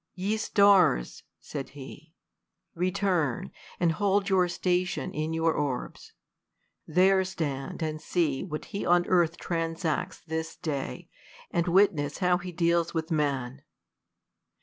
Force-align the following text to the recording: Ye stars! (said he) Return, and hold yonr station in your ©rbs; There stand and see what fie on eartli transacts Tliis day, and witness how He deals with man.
Ye 0.15 0.35
stars! 0.37 1.21
(said 1.39 1.69
he) 1.77 2.15
Return, 2.73 3.51
and 3.79 3.91
hold 3.91 4.25
yonr 4.29 4.49
station 4.49 5.11
in 5.13 5.31
your 5.31 5.55
©rbs; 5.55 6.13
There 6.87 7.23
stand 7.23 7.83
and 7.83 8.01
see 8.01 8.43
what 8.43 8.65
fie 8.65 8.83
on 8.83 9.03
eartli 9.03 9.37
transacts 9.37 10.23
Tliis 10.27 10.59
day, 10.59 11.07
and 11.51 11.67
witness 11.67 12.17
how 12.17 12.39
He 12.39 12.51
deals 12.51 12.95
with 12.95 13.11
man. 13.11 13.61